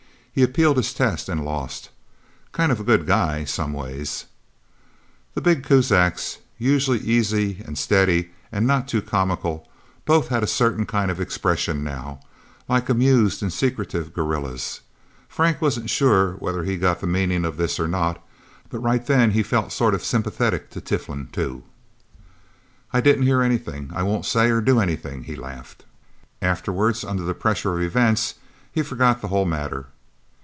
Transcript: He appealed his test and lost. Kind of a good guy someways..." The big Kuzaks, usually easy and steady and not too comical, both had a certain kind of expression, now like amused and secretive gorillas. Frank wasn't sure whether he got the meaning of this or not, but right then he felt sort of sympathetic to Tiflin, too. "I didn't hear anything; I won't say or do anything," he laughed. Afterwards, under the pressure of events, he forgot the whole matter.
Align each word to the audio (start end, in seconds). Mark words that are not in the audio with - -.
He 0.33 0.43
appealed 0.43 0.77
his 0.77 0.93
test 0.93 1.27
and 1.27 1.43
lost. 1.43 1.89
Kind 2.53 2.71
of 2.71 2.79
a 2.79 2.85
good 2.85 3.05
guy 3.05 3.43
someways..." 3.43 4.27
The 5.33 5.41
big 5.41 5.61
Kuzaks, 5.65 6.37
usually 6.57 6.99
easy 6.99 7.61
and 7.65 7.77
steady 7.77 8.31
and 8.49 8.65
not 8.65 8.87
too 8.87 9.01
comical, 9.01 9.67
both 10.05 10.29
had 10.29 10.41
a 10.41 10.47
certain 10.47 10.85
kind 10.85 11.11
of 11.11 11.19
expression, 11.19 11.83
now 11.83 12.21
like 12.69 12.87
amused 12.87 13.41
and 13.43 13.51
secretive 13.51 14.13
gorillas. 14.13 14.79
Frank 15.27 15.61
wasn't 15.61 15.89
sure 15.89 16.35
whether 16.35 16.63
he 16.63 16.77
got 16.77 17.01
the 17.01 17.07
meaning 17.07 17.43
of 17.43 17.57
this 17.57 17.77
or 17.77 17.89
not, 17.89 18.23
but 18.69 18.79
right 18.79 19.05
then 19.05 19.31
he 19.31 19.43
felt 19.43 19.73
sort 19.73 19.93
of 19.93 20.01
sympathetic 20.01 20.69
to 20.69 20.79
Tiflin, 20.79 21.27
too. 21.33 21.65
"I 22.93 23.01
didn't 23.01 23.25
hear 23.27 23.41
anything; 23.41 23.91
I 23.93 24.03
won't 24.03 24.25
say 24.25 24.49
or 24.49 24.61
do 24.61 24.79
anything," 24.79 25.25
he 25.25 25.35
laughed. 25.35 25.83
Afterwards, 26.41 27.03
under 27.03 27.23
the 27.23 27.33
pressure 27.33 27.73
of 27.75 27.81
events, 27.81 28.35
he 28.71 28.81
forgot 28.81 29.19
the 29.19 29.27
whole 29.27 29.45
matter. 29.45 29.87